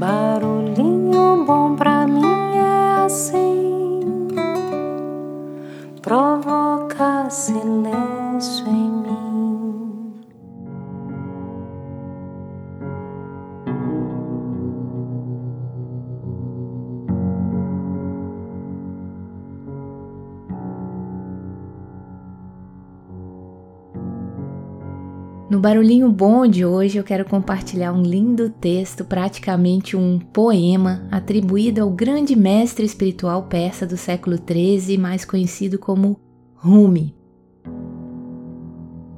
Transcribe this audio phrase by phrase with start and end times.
[0.00, 1.89] Barulhinho bom pra
[25.50, 31.82] No Barulhinho Bom de hoje eu quero compartilhar um lindo texto, praticamente um poema, atribuído
[31.82, 36.20] ao grande mestre espiritual persa do século XIII, mais conhecido como
[36.54, 37.16] Rumi.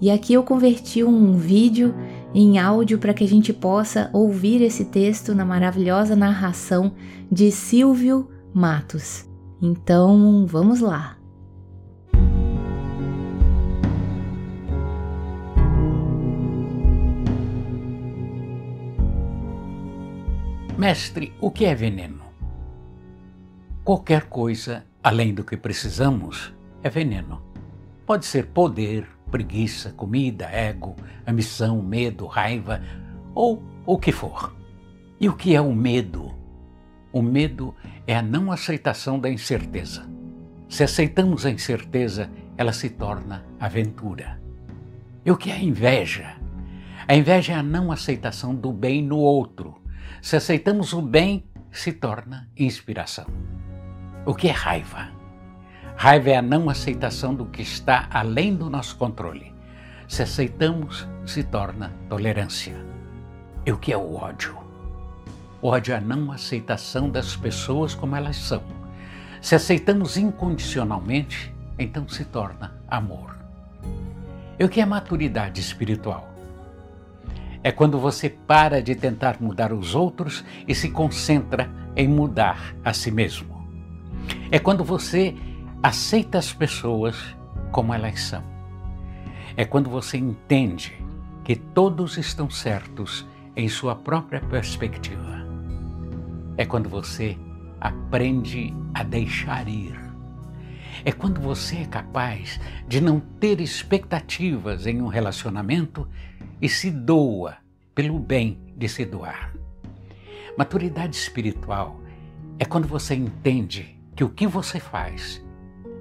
[0.00, 1.94] E aqui eu converti um vídeo
[2.34, 6.92] em áudio para que a gente possa ouvir esse texto na maravilhosa narração
[7.30, 9.30] de Silvio Matos.
[9.62, 11.15] Então, vamos lá.
[20.78, 22.22] Mestre, o que é veneno?
[23.82, 27.40] Qualquer coisa além do que precisamos é veneno.
[28.04, 30.94] Pode ser poder, preguiça, comida, ego,
[31.26, 32.82] ambição, medo, raiva
[33.34, 34.54] ou o que for.
[35.18, 36.34] E o que é o medo?
[37.10, 37.74] O medo
[38.06, 40.06] é a não aceitação da incerteza.
[40.68, 44.38] Se aceitamos a incerteza, ela se torna aventura.
[45.24, 46.36] E o que é a inveja?
[47.08, 49.85] A inveja é a não aceitação do bem no outro
[50.20, 53.26] se aceitamos o bem, se torna inspiração.
[54.24, 55.08] O que é raiva?
[55.96, 59.54] Raiva é a não aceitação do que está além do nosso controle.
[60.08, 62.76] Se aceitamos, se torna tolerância.
[63.64, 64.56] E o que é o ódio?
[65.62, 68.62] O ódio é a não aceitação das pessoas como elas são.
[69.40, 73.36] Se aceitamos incondicionalmente, então se torna amor.
[74.58, 76.35] E o que é maturidade espiritual?
[77.66, 82.92] É quando você para de tentar mudar os outros e se concentra em mudar a
[82.92, 83.66] si mesmo.
[84.52, 85.34] É quando você
[85.82, 87.16] aceita as pessoas
[87.72, 88.44] como elas são.
[89.56, 90.94] É quando você entende
[91.42, 93.26] que todos estão certos
[93.56, 95.44] em sua própria perspectiva.
[96.56, 97.36] É quando você
[97.80, 99.98] aprende a deixar ir.
[101.04, 106.06] É quando você é capaz de não ter expectativas em um relacionamento
[106.60, 107.56] e se doa
[107.94, 109.54] pelo bem de se doar.
[110.56, 112.00] Maturidade espiritual
[112.58, 115.44] é quando você entende que o que você faz,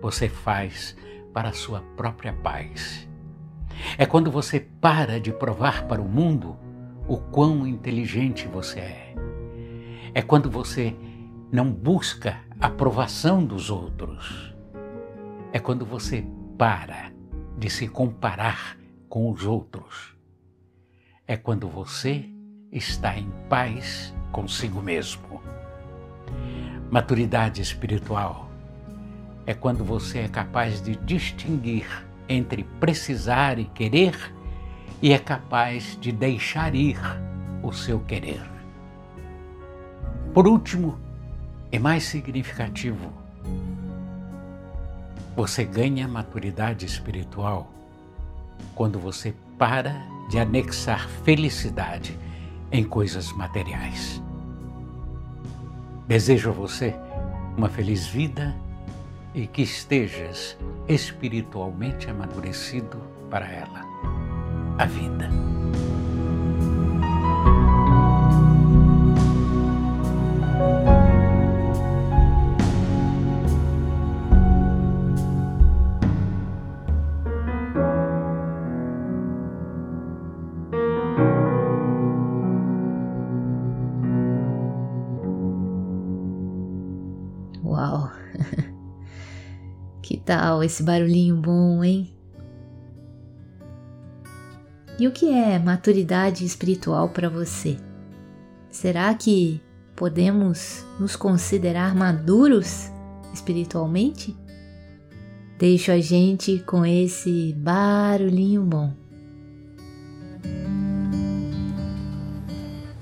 [0.00, 0.96] você faz
[1.32, 3.08] para a sua própria paz.
[3.98, 6.56] É quando você para de provar para o mundo
[7.08, 9.14] o quão inteligente você é.
[10.14, 10.94] É quando você
[11.52, 14.54] não busca a aprovação dos outros.
[15.52, 16.24] É quando você
[16.56, 17.12] para
[17.58, 18.78] de se comparar
[19.08, 20.15] com os outros
[21.28, 22.24] é quando você
[22.70, 25.42] está em paz consigo mesmo.
[26.90, 28.48] Maturidade espiritual
[29.44, 31.86] é quando você é capaz de distinguir
[32.28, 34.14] entre precisar e querer
[35.02, 36.98] e é capaz de deixar ir
[37.62, 38.42] o seu querer.
[40.32, 40.98] Por último,
[41.72, 43.12] e mais significativo,
[45.34, 47.70] você ganha maturidade espiritual
[48.74, 52.18] quando você para de anexar felicidade
[52.70, 54.22] em coisas materiais.
[56.06, 56.94] Desejo a você
[57.56, 58.54] uma feliz vida
[59.34, 60.56] e que estejas
[60.88, 62.98] espiritualmente amadurecido
[63.30, 63.84] para ela,
[64.78, 65.55] a vida.
[87.66, 88.12] Uau!
[90.00, 92.08] que tal esse barulhinho bom, hein?
[95.00, 97.76] E o que é maturidade espiritual para você?
[98.70, 99.60] Será que
[99.96, 102.88] podemos nos considerar maduros
[103.34, 104.36] espiritualmente?
[105.58, 108.94] Deixo a gente com esse barulhinho bom.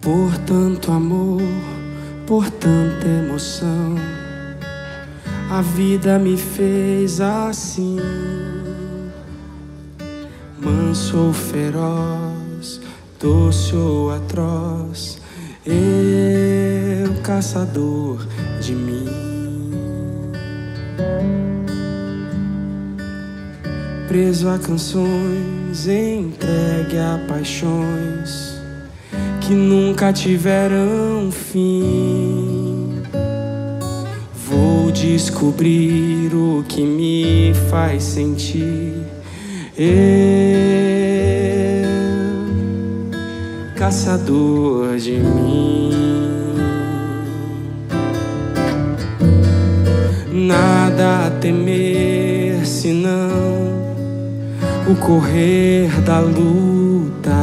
[0.00, 1.42] Por tanto amor,
[2.26, 3.96] por tanta emoção
[5.50, 7.98] a vida me fez assim,
[10.58, 12.80] manso ou feroz,
[13.20, 15.20] doce ou atroz,
[15.64, 18.26] eu caçador
[18.60, 19.06] de mim.
[24.08, 28.56] Preso a canções, entregue a paixões
[29.40, 32.45] que nunca tiveram fim.
[34.96, 38.94] Descobrir o que me faz sentir.
[39.76, 39.86] Eu,
[43.74, 45.92] caçador de mim.
[50.32, 53.92] Nada a temer senão
[54.88, 57.36] o correr da luta.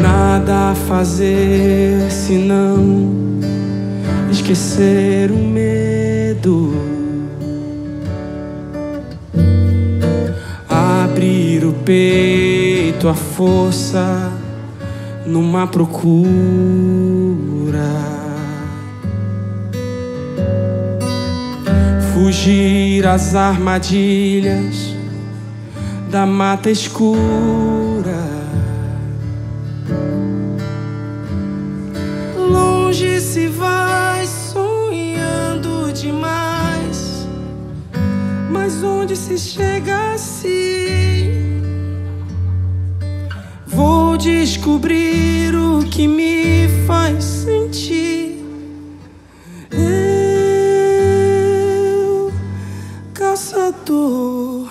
[0.00, 3.37] Nada a fazer senão
[4.52, 6.72] esquecer o medo.
[10.68, 14.32] Abrir o peito, a força
[15.26, 15.98] numa procura.
[22.14, 24.94] Fugir às armadilhas
[26.10, 27.18] da mata escura.
[32.34, 33.87] Longe se vai
[36.00, 37.26] demais,
[38.50, 41.58] mas onde se chega assim?
[43.66, 48.44] Vou descobrir o que me faz sentir.
[49.70, 49.90] Eu,
[53.12, 54.68] caçador